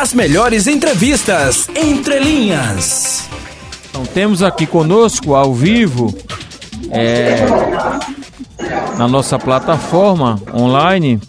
[0.00, 3.28] As melhores entrevistas entre linhas.
[3.88, 6.12] Então temos aqui conosco ao vivo
[6.90, 7.36] é,
[8.98, 11.20] na nossa plataforma online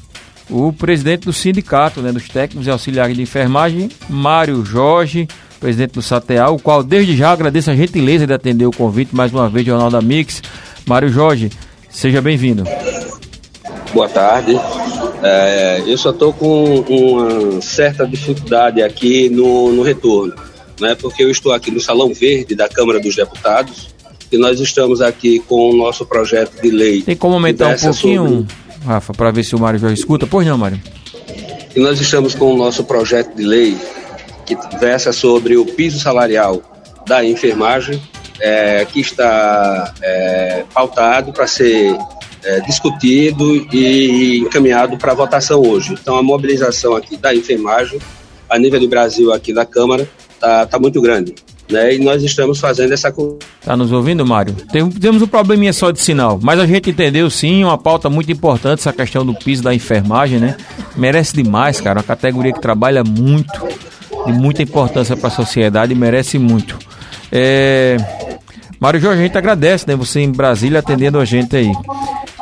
[0.50, 5.28] o presidente do sindicato, né, dos técnicos e auxiliares de enfermagem, Mário Jorge,
[5.60, 9.32] presidente do SATEAL, o qual desde já agradeço a gentileza de atender o convite mais
[9.32, 10.42] uma vez do Jornal da Mix.
[10.88, 11.52] Mário Jorge,
[11.88, 12.64] seja bem-vindo.
[13.94, 14.60] Boa tarde.
[15.28, 20.36] É, eu só estou com uma certa dificuldade aqui no, no retorno,
[20.80, 23.88] né, porque eu estou aqui no Salão Verde da Câmara dos Deputados
[24.32, 27.02] e nós estamos aqui com o nosso projeto de lei.
[27.02, 28.46] Tem como aumentar um pouquinho, sobre...
[28.86, 30.28] Rafa, para ver se o Mário já escuta?
[30.28, 30.80] Pois não, Mário.
[31.76, 33.76] E nós estamos com o nosso projeto de lei
[34.46, 36.62] que versa sobre o piso salarial
[37.08, 38.00] da enfermagem,
[38.40, 41.98] é, que está é, pautado para ser
[42.46, 45.94] é, discutido e encaminhado para votação hoje.
[45.94, 48.00] Então, a mobilização aqui da enfermagem,
[48.50, 51.34] a nível do Brasil, aqui da Câmara, está tá muito grande.
[51.70, 51.96] Né?
[51.96, 53.12] E nós estamos fazendo essa.
[53.60, 54.54] Está nos ouvindo, Mário?
[54.72, 58.32] Tem, temos um probleminha só de sinal, mas a gente entendeu sim, uma pauta muito
[58.32, 60.56] importante, essa questão do piso da enfermagem, né?
[60.96, 62.00] Merece demais, cara.
[62.00, 63.68] Uma categoria que trabalha muito,
[64.28, 66.78] de muita importância para a sociedade e merece muito.
[67.32, 67.98] É...
[68.80, 69.96] Mário Jorge, a gente agradece, né?
[69.96, 71.72] Você em Brasília atendendo a gente aí.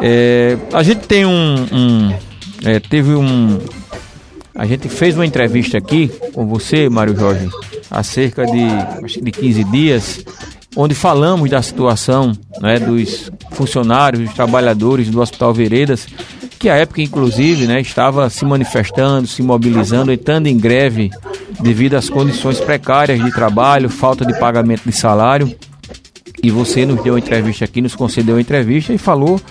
[0.02, 1.56] É, a gente tem um.
[1.72, 2.14] um
[2.64, 3.60] é, teve um.
[4.56, 7.50] A gente fez uma entrevista aqui com você, Mário Jorge,
[7.90, 8.64] há cerca de,
[9.04, 10.26] acho de 15 dias,
[10.76, 16.08] onde falamos da situação né, dos funcionários, dos trabalhadores do Hospital Veredas,
[16.60, 21.10] que à época, inclusive, né, estava se manifestando, se mobilizando, entrando em greve
[21.60, 25.54] devido às condições precárias de trabalho, falta de pagamento de salário.
[26.42, 29.42] E você nos deu uma entrevista aqui, nos concedeu uma entrevista e falou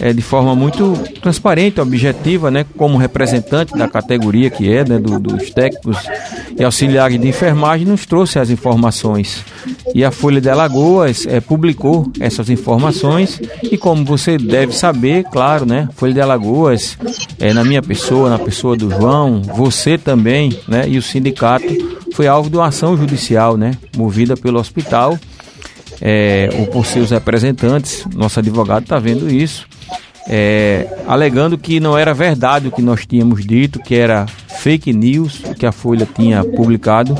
[0.00, 5.18] é, de forma muito transparente, objetiva, né, como representante da categoria que é, né, do,
[5.20, 5.98] dos técnicos
[6.58, 9.44] e auxiliares de enfermagem, nos trouxe as informações.
[9.94, 15.66] E a Folha de Alagoas é, publicou essas informações e como você deve saber, claro,
[15.66, 16.96] né, Folha de Alagoas,
[17.38, 21.66] é, na minha pessoa, na pessoa do João, você também, né, e o sindicato
[22.14, 25.18] foi alvo de uma ação judicial, né, movida pelo hospital
[26.00, 29.66] é, ou por seus representantes, nosso advogado está vendo isso,
[30.32, 34.26] é, alegando que não era verdade o que nós tínhamos dito, que era
[34.60, 37.16] fake news, que a Folha tinha publicado.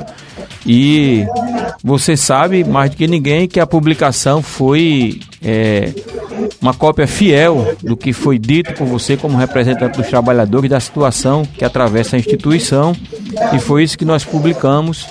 [0.65, 1.27] E
[1.83, 5.93] você sabe mais do que ninguém que a publicação foi é,
[6.63, 11.45] uma cópia fiel do que foi dito por você como representante dos trabalhadores da situação
[11.45, 12.95] que atravessa a instituição
[13.55, 15.09] e foi isso que nós publicamos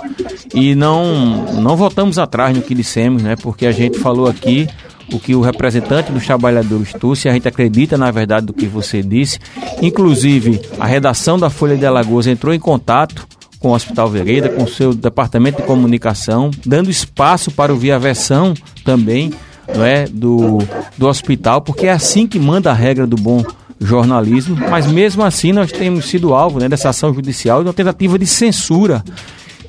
[0.54, 3.36] e não não voltamos atrás no que dissemos, né?
[3.36, 4.70] Porque a gente falou aqui
[5.14, 9.02] o que o representante dos trabalhadores trouxe, a gente acredita na verdade do que você
[9.02, 9.40] disse.
[9.82, 13.28] Inclusive, a redação da Folha de Alagoas entrou em contato
[13.60, 18.54] com o Hospital Vereda, com seu departamento de comunicação, dando espaço para ouvir a versão
[18.86, 19.34] também
[19.76, 20.60] não é, do,
[20.98, 23.44] do hospital, porque é assim que manda a regra do bom
[23.80, 28.18] jornalismo, mas mesmo assim nós temos sido alvo né, dessa ação judicial de uma tentativa
[28.18, 29.04] de censura.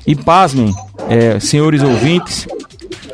[0.05, 0.73] E pasmem,
[1.07, 2.47] é, senhores ouvintes,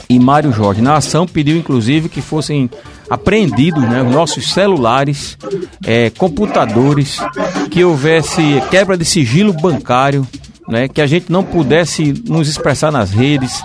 [0.09, 0.81] e Mário Jorge.
[0.81, 2.69] Na ação pediu inclusive que fossem
[3.09, 5.37] apreendidos né, os nossos celulares,
[5.85, 7.19] é, computadores,
[7.71, 10.27] que houvesse quebra de sigilo bancário,
[10.67, 13.61] né, que a gente não pudesse nos expressar nas redes,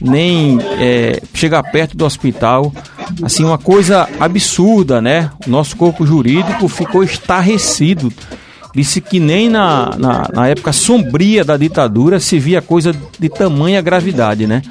[0.00, 2.72] nem é, chegar perto do hospital.
[3.22, 5.30] Assim, uma coisa absurda, né?
[5.46, 8.12] O nosso corpo jurídico ficou estarrecido.
[8.74, 13.80] Disse que nem na, na, na época sombria da ditadura se via coisa de tamanha
[13.80, 14.62] gravidade, né?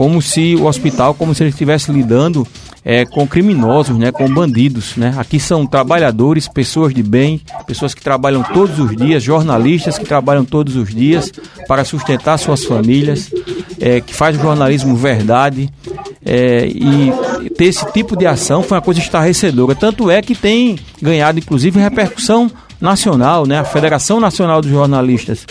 [0.00, 2.48] Como se o hospital, como se ele estivesse lidando
[2.82, 4.96] é, com criminosos, né, com bandidos.
[4.96, 5.14] Né?
[5.18, 10.42] Aqui são trabalhadores, pessoas de bem, pessoas que trabalham todos os dias, jornalistas que trabalham
[10.42, 11.30] todos os dias
[11.68, 13.30] para sustentar suas famílias,
[13.78, 15.70] é, que faz o jornalismo verdade.
[16.24, 19.74] É, e ter esse tipo de ação foi uma coisa estarrecedora.
[19.74, 22.50] Tanto é que tem ganhado, inclusive, repercussão
[22.80, 23.58] nacional, né?
[23.58, 25.44] A Federação Nacional dos Jornalistas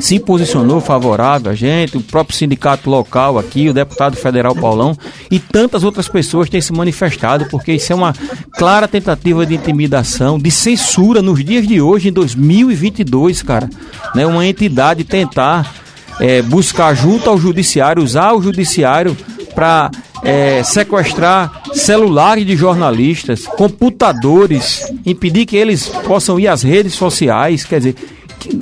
[0.00, 4.96] se posicionou favorável a gente, o próprio sindicato local aqui, o deputado federal Paulão
[5.30, 8.14] e tantas outras pessoas têm se manifestado, porque isso é uma
[8.52, 13.68] clara tentativa de intimidação, de censura nos dias de hoje, em 2022, cara.
[14.14, 14.26] Né?
[14.26, 15.74] Uma entidade tentar
[16.20, 19.16] é, buscar junto ao judiciário, usar o judiciário
[19.54, 19.90] para
[20.22, 27.78] é, sequestrar celulares de jornalistas, computadores, impedir que eles possam ir às redes sociais, quer
[27.78, 27.96] dizer,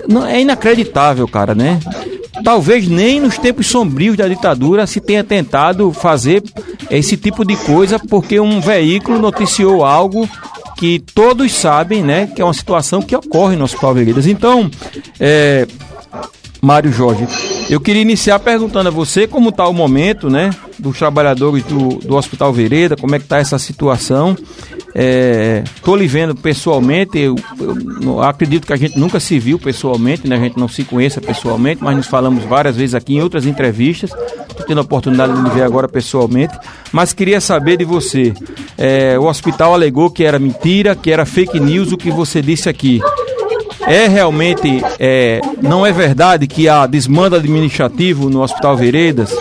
[0.09, 1.79] não, é inacreditável, cara, né?
[2.45, 6.43] Talvez nem nos tempos sombrios da ditadura se tenha tentado fazer
[6.91, 10.29] esse tipo de coisa porque um veículo noticiou algo
[10.77, 14.27] que todos sabem, né, que é uma situação que ocorre no Hospital Veredas.
[14.27, 14.71] Então,
[15.19, 15.67] é,
[16.63, 17.27] Mário Jorge.
[17.71, 22.17] Eu queria iniciar perguntando a você como está o momento, né, dos trabalhadores do, do
[22.17, 24.37] Hospital Vereda, como é que está essa situação.
[24.93, 27.37] Estou é, lhe vendo pessoalmente, eu,
[28.03, 31.21] eu, acredito que a gente nunca se viu pessoalmente, né, a gente não se conheça
[31.21, 34.11] pessoalmente, mas nos falamos várias vezes aqui em outras entrevistas.
[34.49, 36.59] Estou tendo a oportunidade de lhe ver agora pessoalmente,
[36.91, 38.35] mas queria saber de você.
[38.77, 42.69] É, o hospital alegou que era mentira, que era fake news o que você disse
[42.69, 43.01] aqui.
[43.87, 49.35] É realmente, é, não é verdade que há desmando administrativo no Hospital Veredas?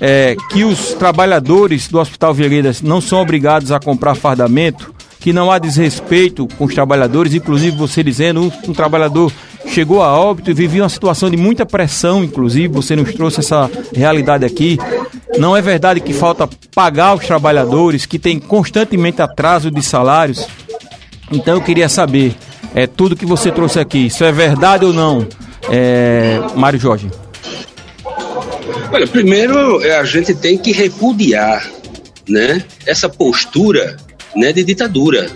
[0.00, 4.92] É, que os trabalhadores do Hospital Veredas não são obrigados a comprar fardamento?
[5.20, 9.32] Que não há desrespeito com os trabalhadores, inclusive você dizendo, um, um trabalhador
[9.66, 13.70] chegou a óbito e vivia uma situação de muita pressão, inclusive, você nos trouxe essa
[13.94, 14.78] realidade aqui.
[15.38, 20.46] Não é verdade que falta pagar os trabalhadores, que tem constantemente atraso de salários?
[21.32, 22.36] Então eu queria saber,
[22.74, 24.06] é, tudo que você trouxe aqui.
[24.06, 25.26] Isso é verdade ou não,
[25.70, 27.10] é, Mário Jorge?
[28.92, 31.68] Olha, primeiro é, a gente tem que repudiar
[32.28, 33.96] né, essa postura
[34.34, 35.30] né, de ditadura.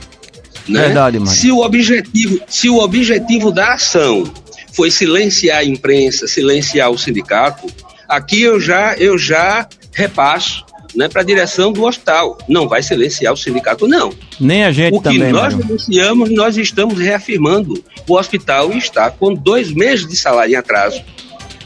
[0.69, 0.83] Né?
[0.83, 1.33] Verdade, Mário.
[1.33, 4.31] Se o, objetivo, se o objetivo da ação
[4.73, 7.67] foi silenciar a imprensa, silenciar o sindicato,
[8.09, 10.65] aqui eu já, eu já repasso
[10.99, 12.37] né, para a direção do hospital.
[12.49, 14.13] Não vai silenciar o sindicato, não.
[14.41, 17.83] Nem a gente o que também, nós denunciamos, nós estamos reafirmando.
[18.09, 21.01] O hospital está com dois meses de salário em atraso,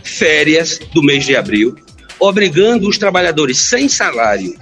[0.04, 1.74] férias do mês de abril,
[2.20, 4.54] obrigando os trabalhadores sem salário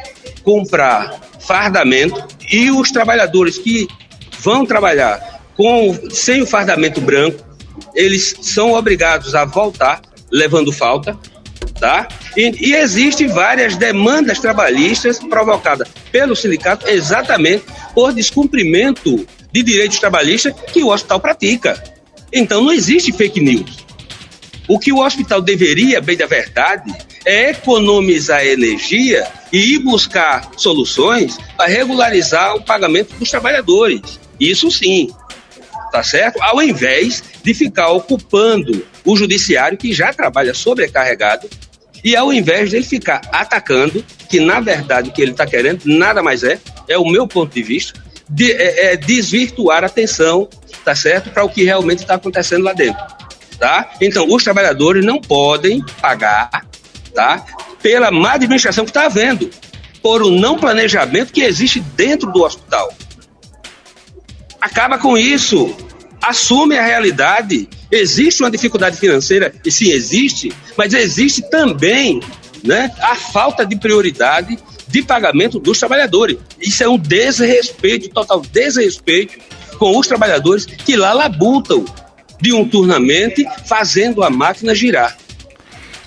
[0.44, 3.88] comprar fardamento e os trabalhadores que
[4.38, 7.44] vão trabalhar com sem o fardamento branco,
[7.94, 10.00] eles são obrigados a voltar
[10.30, 11.18] levando falta
[11.80, 12.06] tá?
[12.36, 20.54] E, e existem várias demandas trabalhistas provocadas pelo sindicato exatamente por descumprimento de direitos trabalhistas
[20.72, 21.82] que o hospital pratica.
[22.32, 23.84] Então não existe fake news.
[24.68, 26.94] O que o hospital deveria, bem da verdade,
[27.24, 34.20] é economizar energia e ir buscar soluções para regularizar o pagamento dos trabalhadores.
[34.38, 35.10] Isso sim,
[35.90, 36.40] tá certo?
[36.40, 41.48] Ao invés de ficar ocupando o judiciário que já trabalha sobrecarregado
[42.02, 46.22] e ao invés dele ficar atacando, que na verdade o que ele está querendo nada
[46.22, 46.58] mais é,
[46.88, 50.48] é o meu ponto de vista, de, é, é desvirtuar a atenção,
[50.84, 53.02] tá certo, para o que realmente está acontecendo lá dentro,
[53.58, 53.90] tá?
[54.00, 56.66] Então, os trabalhadores não podem pagar,
[57.14, 57.44] tá?
[57.82, 59.50] Pela má administração que está havendo,
[60.02, 62.92] por um não planejamento que existe dentro do hospital.
[64.60, 65.74] Acaba com isso,
[66.22, 67.68] assume a realidade.
[67.90, 72.20] Existe uma dificuldade financeira, e sim existe, mas existe também
[72.62, 76.36] né, a falta de prioridade de pagamento dos trabalhadores.
[76.60, 79.38] Isso é um desrespeito, total desrespeito
[79.78, 81.84] com os trabalhadores que lá labutam
[82.40, 85.16] diuturnamente, fazendo a máquina girar.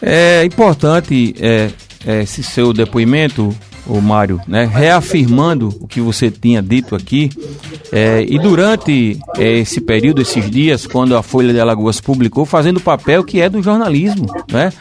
[0.02, 1.70] É importante é,
[2.06, 7.30] é, esse seu depoimento, o Mário, né, reafirmando o que você tinha dito aqui.
[7.92, 12.78] É, e durante é, esse período, esses dias, quando a Folha de Alagoas publicou, fazendo
[12.78, 14.72] o papel que é do jornalismo, né?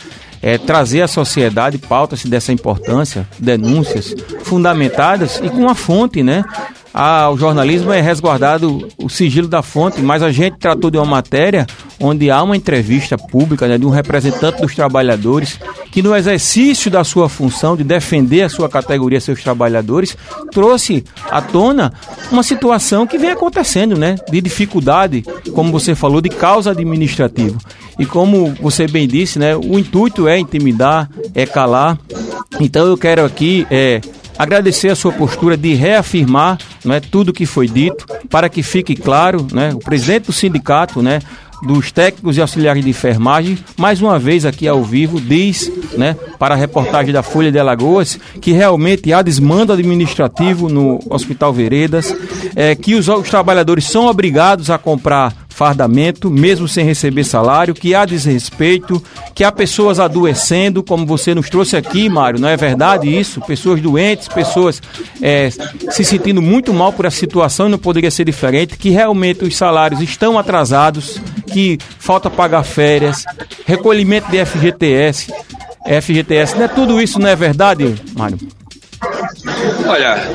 [0.44, 4.12] É, trazer à sociedade pautas dessa importância, denúncias
[4.42, 6.44] fundamentadas e com a fonte, né?
[6.94, 11.06] Ah, o jornalismo é resguardado o sigilo da fonte, mas a gente tratou de uma
[11.06, 11.66] matéria
[11.98, 15.58] onde há uma entrevista pública né, de um representante dos trabalhadores
[15.90, 20.16] que, no exercício da sua função de defender a sua categoria, seus trabalhadores,
[20.50, 21.92] trouxe à tona
[22.30, 25.24] uma situação que vem acontecendo, né, de dificuldade,
[25.54, 27.56] como você falou, de causa administrativa.
[27.98, 31.98] E como você bem disse, né, o intuito é intimidar, é calar.
[32.60, 34.00] Então eu quero aqui é,
[34.42, 39.46] agradecer a sua postura de reafirmar né, tudo que foi dito, para que fique claro,
[39.52, 41.20] né, o presidente do sindicato, né,
[41.64, 46.54] dos técnicos e auxiliares de enfermagem, mais uma vez aqui ao vivo, diz, né, para
[46.54, 52.12] a reportagem da Folha de Alagoas, que realmente há desmando administrativo no Hospital Veredas,
[52.56, 57.94] é, que os, os trabalhadores são obrigados a comprar fardamento, mesmo sem receber salário, que
[57.94, 59.02] há desrespeito,
[59.34, 63.40] que há pessoas adoecendo, como você nos trouxe aqui, Mário, não é verdade isso?
[63.40, 64.82] Pessoas doentes, pessoas
[65.20, 65.50] é,
[65.90, 70.00] se sentindo muito mal por essa situação não poderia ser diferente, que realmente os salários
[70.00, 73.24] estão atrasados, que falta pagar férias,
[73.66, 75.32] recolhimento de FGTS,
[76.00, 78.38] FGTS, não é tudo isso, não é verdade, Mário?
[79.86, 80.30] Olha,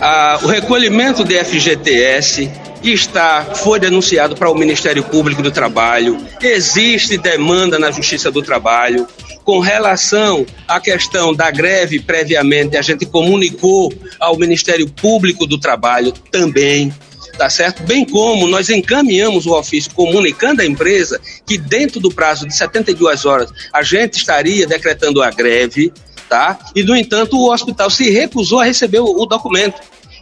[0.00, 2.50] a, o recolhimento de FGTS
[2.82, 9.06] está, foi denunciado para o Ministério Público do Trabalho, existe demanda na Justiça do Trabalho.
[9.44, 16.12] Com relação à questão da greve, previamente, a gente comunicou ao Ministério Público do Trabalho
[16.30, 16.92] também.
[17.36, 17.84] tá certo?
[17.84, 23.24] Bem como nós encaminhamos o ofício comunicando à empresa que dentro do prazo de 72
[23.24, 25.92] horas a gente estaria decretando a greve,
[26.28, 26.58] tá?
[26.74, 29.80] E no entanto o hospital se recusou a receber o, o documento,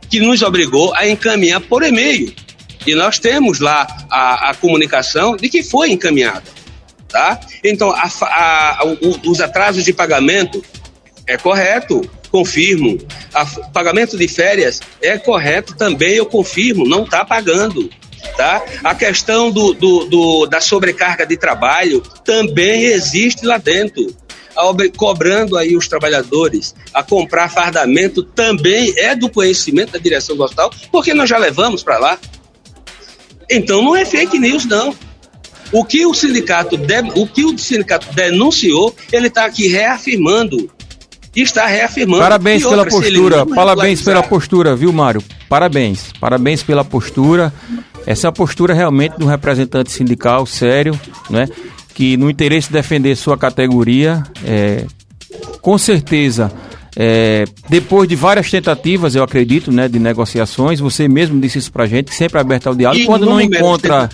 [0.08, 2.32] que nos obrigou a encaminhar por e-mail.
[2.86, 6.44] E nós temos lá a, a comunicação de que foi encaminhada,
[7.08, 7.40] tá?
[7.64, 8.84] Então a, a,
[9.24, 10.62] os atrasos de pagamento
[11.26, 12.98] é correto, confirmo.
[13.34, 17.90] O pagamento de férias é correto também, eu confirmo, não está pagando.
[18.36, 18.62] Tá?
[18.82, 24.14] A questão do, do, do, da sobrecarga de trabalho também existe lá dentro.
[24.96, 30.72] Cobrando aí os trabalhadores a comprar fardamento também é do conhecimento da direção do hospital,
[30.90, 32.18] porque nós já levamos para lá.
[33.50, 34.94] Então não é fake news, não.
[35.72, 40.70] O que o sindicato, de, o que o sindicato denunciou, ele está aqui reafirmando
[41.34, 42.22] e está reafirmando.
[42.22, 45.22] Parabéns pela outra, postura, parabéns pela postura, viu, Mário?
[45.48, 47.52] Parabéns, parabéns pela postura.
[48.06, 50.98] Essa é a postura realmente do representante sindical sério,
[51.28, 51.48] né?
[51.92, 54.86] Que no interesse de defender sua categoria, é,
[55.60, 56.52] com certeza
[56.98, 61.86] é, depois de várias tentativas, eu acredito, né, de negociações, você mesmo disse isso pra
[61.86, 63.04] gente, sempre aberto ao diálogo.
[63.04, 64.08] Quando não encontra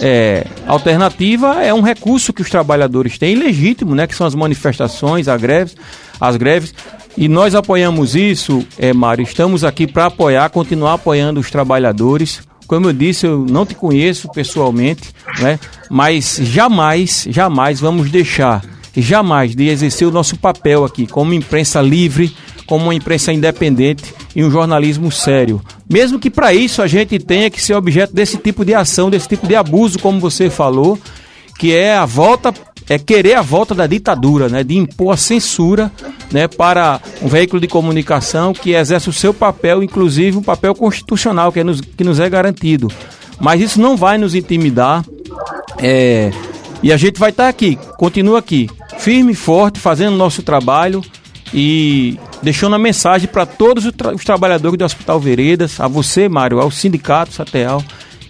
[0.00, 5.28] é, alternativa, é um recurso que os trabalhadores têm, legítimo, né, que são as manifestações,
[5.28, 5.76] as greves,
[6.18, 6.74] as greves.
[7.16, 9.22] E nós apoiamos isso, é, Mário.
[9.22, 12.40] Estamos aqui para apoiar, continuar apoiando os trabalhadores.
[12.66, 18.62] Como eu disse, eu não te conheço pessoalmente, né, mas jamais, jamais vamos deixar
[19.00, 22.34] jamais de exercer o nosso papel aqui como imprensa livre,
[22.66, 25.60] como uma imprensa independente e um jornalismo sério.
[25.90, 29.28] Mesmo que para isso a gente tenha que ser objeto desse tipo de ação, desse
[29.28, 30.98] tipo de abuso, como você falou,
[31.58, 32.52] que é a volta
[32.88, 35.90] é querer a volta da ditadura, né, de impor a censura,
[36.30, 41.50] né, para um veículo de comunicação que exerce o seu papel, inclusive um papel constitucional
[41.50, 42.90] que, é nos, que nos é garantido.
[43.40, 45.04] Mas isso não vai nos intimidar.
[45.78, 46.30] É,
[46.84, 51.02] e a gente vai estar tá aqui, continua aqui, firme e forte, fazendo nosso trabalho
[51.54, 56.28] e deixando a mensagem para todos os, tra os, trabalhadores do Hospital Veredas, a você,
[56.28, 57.82] Mário, ao Sindicato Sateal,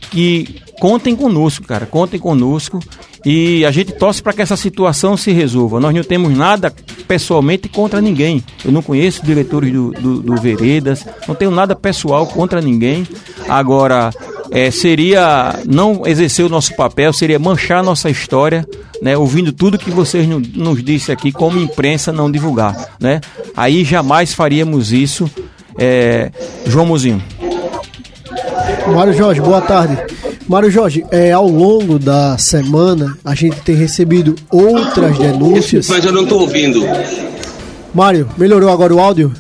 [0.08, 2.78] que contem conosco, cara, contem conosco
[3.25, 5.81] e a gente torce para que essa situação se resolva.
[5.81, 6.73] Nós não temos nada
[7.09, 8.45] pessoalmente contra ninguém.
[8.64, 13.07] Eu não conheço diretores do, do, do Veredas, não tenho nada pessoal contra ninguém.
[13.49, 14.11] Agora,
[14.50, 18.66] é, seria não exercer o nosso papel, seria manchar a nossa história,
[19.00, 22.90] né, ouvindo tudo que vocês nos disse aqui, como imprensa não divulgar.
[23.00, 23.21] Né?
[23.57, 25.31] Aí jamais faríamos isso.
[25.78, 26.31] É,
[26.66, 27.23] João Mozinho.
[28.87, 29.97] Mário Jorge, boa tarde.
[30.46, 35.88] Mário Jorge, é, ao longo da semana a gente tem recebido outras denúncias.
[35.88, 36.82] Mas eu não estou ouvindo.
[37.94, 39.32] Mário, melhorou agora o áudio?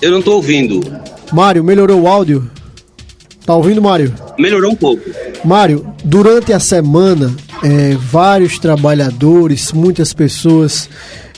[0.00, 0.80] Eu não estou ouvindo.
[1.32, 2.50] Mário, melhorou o áudio?
[3.44, 4.12] Tá ouvindo, Mário?
[4.38, 5.02] Melhorou um pouco.
[5.44, 10.88] Mário, durante a semana, é, vários trabalhadores, muitas pessoas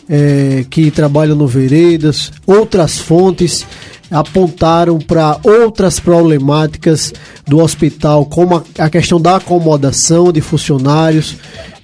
[0.09, 3.67] é, que trabalham no Veredas, outras fontes
[4.11, 7.13] apontaram para outras problemáticas
[7.47, 11.37] do hospital, como a, questão da acomodação de funcionários,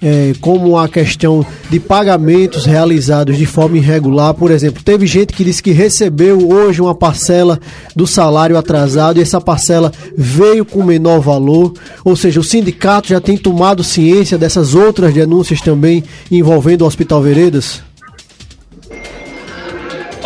[0.02, 4.34] é, como a questão de pagamentos realizados de forma irregular.
[4.34, 7.58] Por exemplo, teve gente que disse que recebeu hoje uma parcela
[7.96, 11.72] do salário atrasado e essa parcela veio com menor valor.
[12.04, 17.22] Ou seja, o sindicato já tem tomado ciência dessas outras denúncias também envolvendo o Hospital
[17.22, 17.82] Veredas?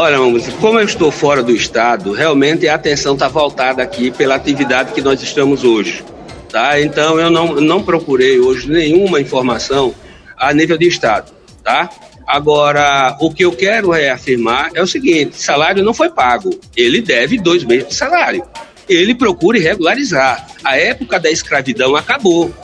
[0.00, 0.18] Olha,
[0.60, 5.02] como eu estou fora do estado, realmente a atenção está voltada aqui pela atividade que
[5.02, 6.04] nós estamos hoje.
[6.48, 6.80] Tá?
[6.80, 9.92] Então eu não, não procurei hoje nenhuma informação
[10.36, 11.32] a nível de estado.
[11.64, 11.90] Tá?
[12.24, 16.50] Agora, o que eu quero reafirmar é o seguinte: salário não foi pago.
[16.76, 18.44] Ele deve dois meses de salário.
[18.88, 20.46] Ele procura regularizar.
[20.62, 22.54] A época da escravidão acabou.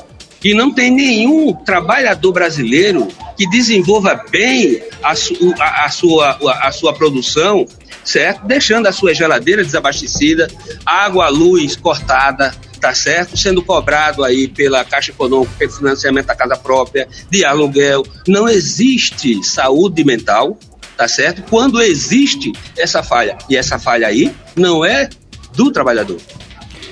[0.44, 6.68] E não tem nenhum trabalhador brasileiro que desenvolva bem a, su, a, a, sua, a,
[6.68, 7.66] a sua produção,
[8.04, 8.46] certo?
[8.46, 10.48] Deixando a sua geladeira desabastecida,
[10.84, 13.36] água, luz cortada, tá certo?
[13.36, 18.04] Sendo cobrado aí pela Caixa Econômica, pelo financiamento da casa própria, de aluguel.
[18.28, 20.58] Não existe saúde mental,
[20.96, 21.42] tá certo?
[21.48, 25.08] Quando existe essa falha, e essa falha aí não é
[25.56, 26.18] do trabalhador,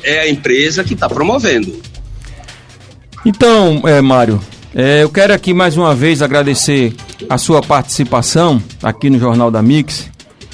[0.02, 1.80] é a empresa que está promovendo.
[3.24, 4.42] Então, é, Mário,
[4.74, 6.94] é, eu quero aqui mais uma vez agradecer
[7.28, 10.10] a sua participação aqui no Jornal da Mix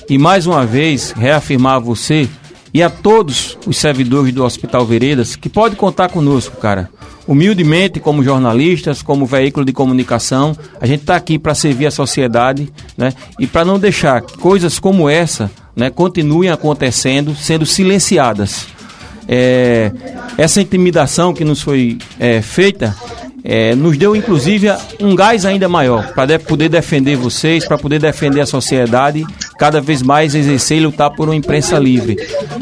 [0.08, 2.28] e mais uma vez reafirmar a você
[2.72, 6.90] e a todos os servidores do Hospital Veredas que pode contar conosco, cara.
[7.26, 12.72] Humildemente, como jornalistas, como veículo de comunicação, a gente está aqui para servir a sociedade,
[12.96, 13.12] né?
[13.38, 18.66] E para não deixar coisas como essa, né, continuem acontecendo, sendo silenciadas.
[19.28, 19.92] é,
[20.38, 22.96] essa intimidação que nos foi é, feita
[23.48, 24.68] é, nos deu inclusive
[25.00, 29.24] um gás ainda maior para de, poder defender vocês, para poder defender a sociedade,
[29.58, 32.16] cada vez mais exercer e lutar por uma imprensa livre.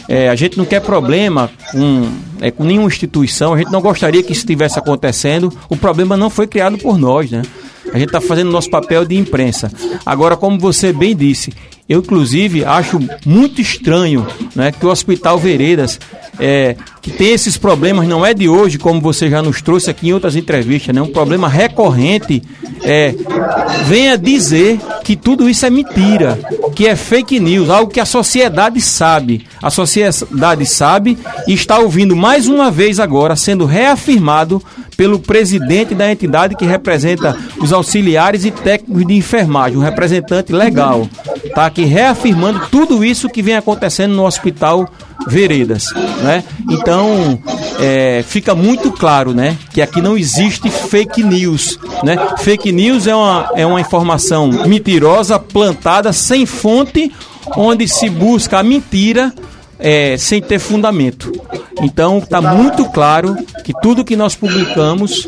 [0.08, 2.08] É, a gente não quer problema com,
[2.40, 5.52] é, com nenhuma instituição, a gente não gostaria que isso estivesse acontecendo.
[5.68, 7.42] O problema não foi criado por nós, né?
[7.92, 9.70] A gente está fazendo nosso papel de imprensa.
[10.04, 11.52] Agora, como você bem disse,
[11.88, 14.26] eu, inclusive, acho muito estranho
[14.56, 16.00] né, que o Hospital Veredas,
[16.38, 20.08] é, que tem esses problemas, não é de hoje, como você já nos trouxe aqui
[20.08, 22.42] em outras entrevistas, né, um problema recorrente,
[22.82, 23.14] é,
[23.86, 26.36] venha dizer que tudo isso é mentira,
[26.74, 29.46] que é fake news, algo que a sociedade sabe.
[29.62, 31.16] A sociedade sabe
[31.46, 34.60] e está ouvindo mais uma vez agora, sendo reafirmado
[34.96, 41.08] pelo presidente da entidade que representa os auxiliares e técnicos de enfermagem, um representante legal.
[41.46, 44.88] Está aqui reafirmando tudo isso que vem acontecendo no hospital
[45.26, 45.86] Veredas,
[46.22, 46.44] né?
[46.70, 47.38] Então
[47.80, 52.16] é, fica muito claro, né, que aqui não existe fake news, né?
[52.38, 57.12] Fake news é uma, é uma informação mentirosa plantada sem fonte,
[57.56, 59.32] onde se busca a mentira
[59.78, 61.32] é, sem ter fundamento.
[61.82, 65.26] Então está muito claro que tudo que nós publicamos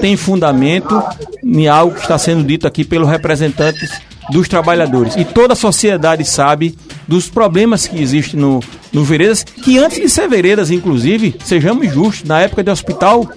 [0.00, 1.02] tem fundamento
[1.42, 3.90] em algo que está sendo dito aqui pelos representantes
[4.30, 5.16] dos trabalhadores.
[5.16, 8.60] E toda a sociedade sabe dos problemas que existem no,
[8.92, 13.28] no Veredas, que antes de ser Veredas, inclusive, sejamos justos, na época do Hospital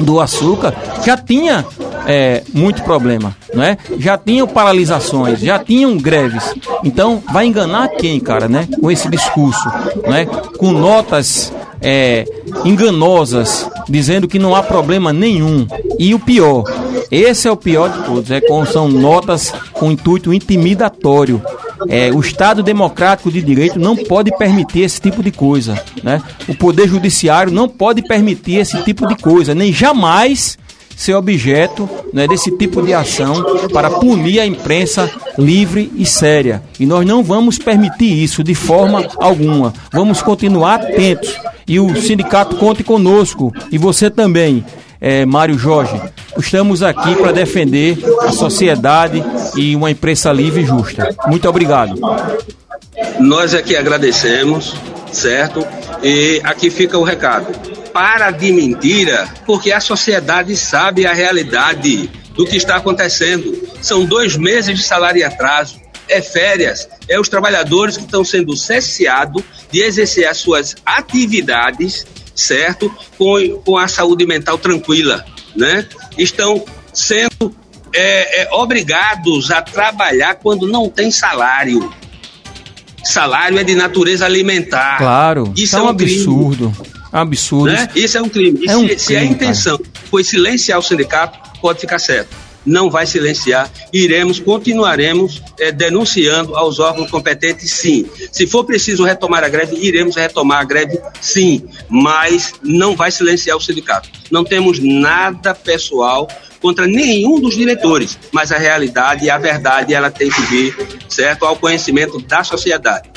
[0.00, 1.64] do Açúcar, já tinha
[2.06, 3.76] é, muito problema, né?
[3.98, 6.54] Já tinham paralisações, já tinham greves.
[6.84, 8.68] Então, vai enganar quem, cara, né?
[8.80, 9.68] Com esse discurso,
[10.06, 10.26] né?
[10.58, 12.24] Com notas é,
[12.64, 15.66] enganosas, dizendo que não há problema nenhum.
[15.98, 16.64] E o pior,
[17.10, 21.42] esse é o pior de todos, é como são notas com intuito intimidatório.
[21.88, 25.80] É, o Estado democrático de direito não pode permitir esse tipo de coisa.
[26.02, 26.22] Né?
[26.48, 30.58] O Poder Judiciário não pode permitir esse tipo de coisa, nem jamais
[30.98, 36.60] ser objeto né, desse tipo de ação para punir a imprensa livre e séria.
[36.80, 39.72] E nós não vamos permitir isso de forma alguma.
[39.92, 41.32] Vamos continuar atentos.
[41.68, 44.64] E o sindicato conte conosco, e você também,
[45.00, 46.00] é, Mário Jorge.
[46.38, 49.22] Estamos aqui para defender a sociedade
[49.54, 51.14] e uma imprensa livre e justa.
[51.26, 52.00] Muito obrigado.
[53.20, 54.74] Nós aqui agradecemos,
[55.12, 55.66] certo?
[56.02, 57.46] E aqui fica o recado
[57.92, 63.52] para de mentira, porque a sociedade sabe a realidade do que está acontecendo.
[63.82, 68.56] São dois meses de salário e atraso, é férias, é os trabalhadores que estão sendo
[68.56, 72.92] cesseados de exercer as suas atividades, certo?
[73.16, 75.86] Com, com a saúde mental tranquila, né?
[76.16, 77.54] Estão sendo
[77.94, 81.92] é, é, obrigados a trabalhar quando não tem salário.
[83.04, 84.98] Salário é de natureza alimentar.
[84.98, 86.70] Claro, isso é um, é um absurdo.
[86.70, 86.98] Crime.
[87.12, 87.72] Absurdo.
[87.72, 87.88] Né?
[87.94, 88.66] Isso é um crime.
[88.66, 89.90] É um se, crime, se, a intenção cara.
[90.10, 92.47] foi silenciar o sindicato, pode ficar certo.
[92.68, 93.70] Não vai silenciar.
[93.90, 98.06] Iremos, continuaremos é, denunciando aos órgãos competentes, sim.
[98.30, 101.64] Se for preciso retomar a greve, iremos retomar a greve, sim.
[101.88, 104.10] Mas não vai silenciar o sindicato.
[104.30, 106.28] Não temos nada pessoal
[106.60, 110.76] contra nenhum dos diretores, mas a realidade e a verdade ela tem que vir,
[111.08, 113.08] certo, ao conhecimento da sociedade.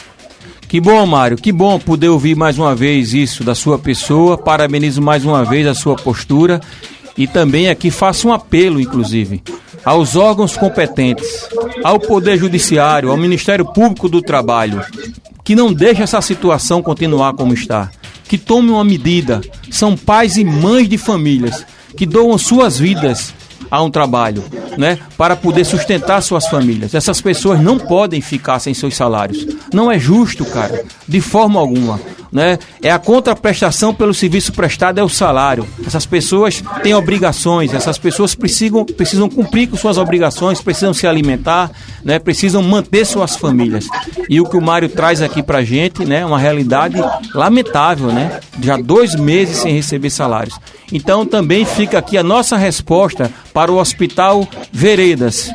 [0.71, 4.37] Que bom, Mário, que bom poder ouvir mais uma vez isso da sua pessoa.
[4.37, 6.61] Parabenizo mais uma vez a sua postura
[7.17, 9.43] e também aqui faço um apelo, inclusive,
[9.83, 11.47] aos órgãos competentes,
[11.83, 14.83] ao Poder Judiciário, ao Ministério Público do Trabalho,
[15.43, 17.89] que não deixe essa situação continuar como está,
[18.25, 19.41] que tome uma medida.
[19.69, 21.65] São pais e mães de famílias
[21.97, 23.33] que doam suas vidas
[23.69, 24.43] a um trabalho,
[24.77, 26.93] né, para poder sustentar suas famílias.
[26.93, 29.45] Essas pessoas não podem ficar sem seus salários.
[29.73, 31.99] Não é justo, cara, de forma alguma
[32.31, 32.57] né?
[32.81, 35.67] É a contraprestação pelo serviço prestado é o salário.
[35.85, 41.69] Essas pessoas têm obrigações, essas pessoas precisam, precisam cumprir com suas obrigações, precisam se alimentar,
[42.03, 42.17] né?
[42.19, 43.85] Precisam manter suas famílias.
[44.29, 46.25] E o que o Mário traz aqui pra gente, né?
[46.25, 46.97] Uma realidade
[47.35, 48.39] lamentável, né?
[48.61, 50.57] Já dois meses sem receber salários.
[50.91, 55.51] Então também fica aqui a nossa resposta para o Hospital Veredas.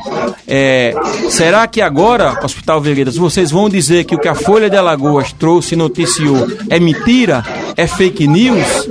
[0.47, 0.93] É,
[1.29, 5.33] será que agora, Hospital Veredas, vocês vão dizer que o que a Folha de Alagoas
[5.33, 7.43] trouxe e noticiou é mentira?
[7.75, 8.87] É fake news?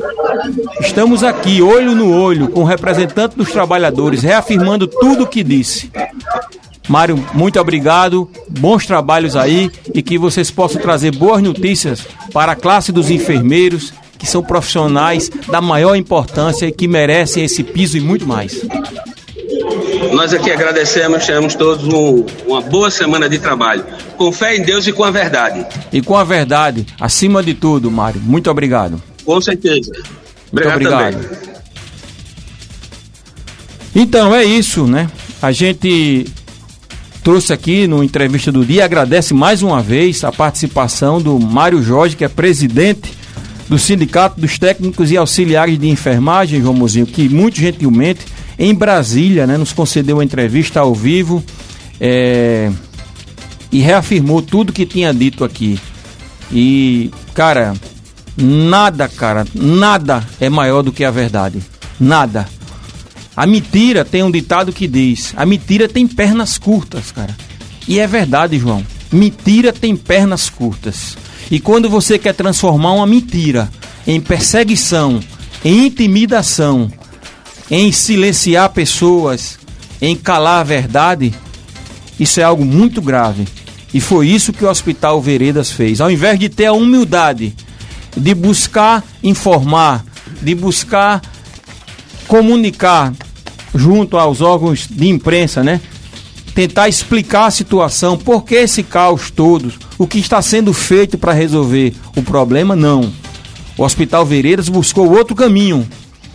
[0.80, 5.90] Estamos aqui, olho no olho, com o representante dos trabalhadores, reafirmando tudo o que disse.
[6.88, 12.56] Mário, muito obrigado, bons trabalhos aí e que vocês possam trazer boas notícias para a
[12.56, 18.00] classe dos enfermeiros, que são profissionais da maior importância e que merecem esse piso e
[18.00, 18.62] muito mais.
[20.12, 23.84] Nós aqui agradecemos, tenhamos todos um, uma boa semana de trabalho.
[24.16, 25.66] Com fé em Deus e com a verdade.
[25.92, 28.20] E com a verdade, acima de tudo, Mário.
[28.20, 29.02] Muito obrigado.
[29.24, 29.92] Com certeza.
[30.52, 30.80] Obrigado.
[30.80, 31.56] Muito obrigado.
[33.94, 35.10] Então é isso, né?
[35.40, 36.26] A gente
[37.22, 42.14] trouxe aqui no entrevista do dia, agradece mais uma vez a participação do Mário Jorge,
[42.14, 43.12] que é presidente
[43.68, 48.20] do Sindicato dos Técnicos e Auxiliares de Enfermagem, João Mozinho, que muito gentilmente
[48.58, 51.44] em Brasília, né, nos concedeu uma entrevista ao vivo
[52.00, 52.70] é,
[53.70, 55.78] e reafirmou tudo que tinha dito aqui.
[56.50, 57.74] E, cara,
[58.36, 61.62] nada, cara, nada é maior do que a verdade.
[61.98, 62.48] Nada.
[63.36, 67.36] A mentira tem um ditado que diz: a mentira tem pernas curtas, cara.
[67.86, 68.82] E é verdade, João.
[69.12, 71.16] Mentira tem pernas curtas.
[71.50, 73.70] E quando você quer transformar uma mentira
[74.06, 75.20] em perseguição,
[75.64, 76.90] em intimidação,
[77.70, 79.58] em silenciar pessoas,
[80.00, 81.34] em calar a verdade,
[82.18, 83.46] isso é algo muito grave.
[83.92, 86.00] E foi isso que o Hospital Veredas fez.
[86.00, 87.54] Ao invés de ter a humildade
[88.16, 90.04] de buscar informar,
[90.40, 91.22] de buscar
[92.26, 93.12] comunicar
[93.74, 95.80] junto aos órgãos de imprensa, né?
[96.54, 101.32] Tentar explicar a situação, por que esse caos todo, o que está sendo feito para
[101.32, 103.12] resolver o problema, não.
[103.76, 105.86] O Hospital Vereiras buscou outro caminho,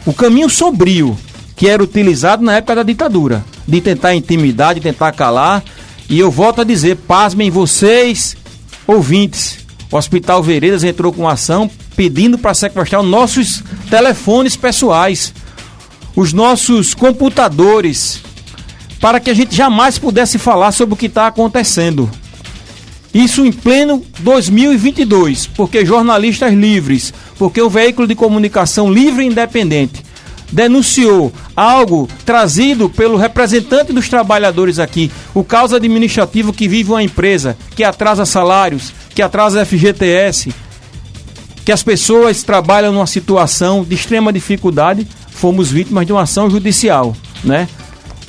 [0.06, 1.18] o caminho sombrio,
[1.56, 5.64] que era utilizado na época da ditadura, de tentar intimidar, de tentar calar.
[6.10, 8.36] E eu volto a dizer, pasmem vocês,
[8.88, 9.60] ouvintes,
[9.92, 15.34] o Hospital Vereiras entrou com ação pedindo para sequestrar nossos telefones pessoais
[16.16, 18.22] os nossos computadores,
[19.00, 22.10] para que a gente jamais pudesse falar sobre o que está acontecendo.
[23.14, 30.04] Isso em pleno 2022, porque jornalistas livres, porque o veículo de comunicação livre e independente
[30.52, 37.58] denunciou algo trazido pelo representante dos trabalhadores aqui, o caos administrativo que vive uma empresa,
[37.76, 40.54] que atrasa salários, que atrasa FGTS,
[41.64, 47.16] que as pessoas trabalham numa situação de extrema dificuldade fomos vítimas de uma ação judicial,
[47.44, 47.68] né?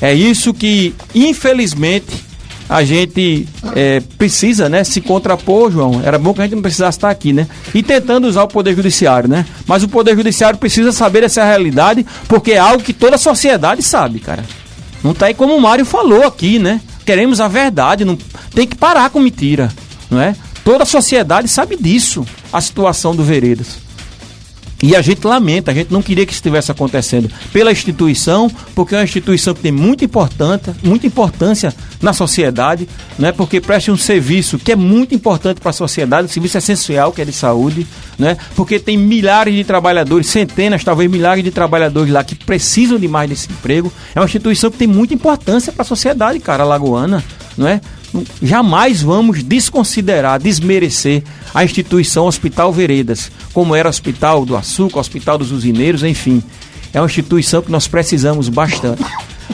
[0.01, 2.25] É isso que, infelizmente,
[2.73, 6.01] a gente é, precisa, né, se contrapor, João.
[6.03, 7.47] Era bom que a gente não precisasse estar aqui, né?
[7.75, 9.45] E tentando usar o Poder Judiciário, né?
[9.67, 13.83] Mas o Poder Judiciário precisa saber essa realidade, porque é algo que toda a sociedade
[13.83, 14.43] sabe, cara.
[15.05, 16.81] Não tá aí como o Mário falou aqui, né?
[17.05, 18.17] Queremos a verdade, não
[18.55, 19.71] tem que parar com mentira,
[20.11, 20.35] não é?
[20.65, 23.82] Toda a sociedade sabe disso, a situação do Veredas.
[24.83, 28.97] E a gente lamenta, a gente não queria que isso estivesse acontecendo pela instituição, porque
[28.97, 33.31] é uma instituição que tem muita importância, muita importância na sociedade, né?
[33.31, 37.23] porque presta um serviço que é muito importante para a sociedade, um serviço essencial que
[37.23, 37.87] é de saúde,
[38.19, 38.37] né?
[38.57, 43.31] porque tem milhares de trabalhadores, centenas, talvez milhares de trabalhadores lá que precisam de mais
[43.31, 43.93] desse emprego.
[44.17, 47.23] É uma instituição que tem muita importância para a sociedade, cara, lagoana,
[47.57, 47.81] não é?
[48.43, 51.23] Jamais vamos desconsiderar, desmerecer
[51.55, 56.43] a instituição Hospital Veredas, como era o Hospital do Açúcar, Hospital dos Usineiros, enfim.
[56.93, 59.03] É uma instituição que nós precisamos bastante.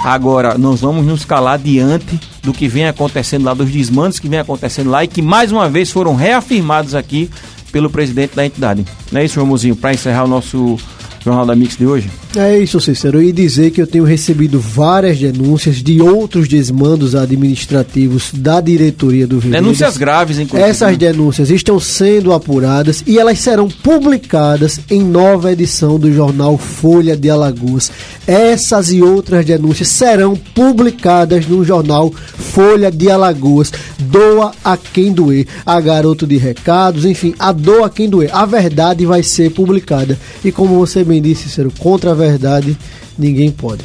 [0.05, 4.39] Agora, nós vamos nos calar diante do que vem acontecendo lá, dos desmandos que vem
[4.39, 7.31] acontecendo lá e que mais uma vez foram reafirmados aqui
[7.73, 8.85] pelo presidente da entidade.
[9.11, 9.77] Não é isso, Romuzinho?
[9.77, 10.79] Para encerrar o nosso
[11.25, 12.11] Jornal da Mix de hoje?
[12.37, 13.23] É isso, Cícero.
[13.23, 19.41] E dizer que eu tenho recebido várias denúncias de outros desmandos administrativos da diretoria do
[19.41, 19.63] Veredas.
[19.63, 20.71] Denúncias graves, inclusive.
[20.71, 27.17] Essas denúncias estão sendo apuradas e elas serão publicadas em nova edição do jornal Folha
[27.17, 27.91] de Alagoas.
[28.27, 33.73] Essas e outras denúncias serão publicadas no jornal Folha de Alagoas.
[33.99, 35.47] Doa a quem doer.
[35.65, 38.31] A garoto de recados, enfim, a doa a quem doer.
[38.35, 40.19] A verdade vai ser publicada.
[40.45, 42.77] E como você bem disse, Cícero, contra a verdade
[43.19, 43.85] ninguém pode.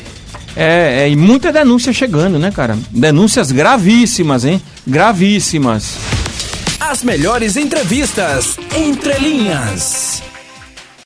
[0.56, 2.78] É, é, e muita denúncia chegando, né, cara?
[2.92, 4.62] Denúncias gravíssimas, hein?
[4.86, 5.96] Gravíssimas.
[6.80, 10.22] As melhores entrevistas entre linhas.